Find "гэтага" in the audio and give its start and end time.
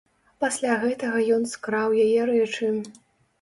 0.83-1.19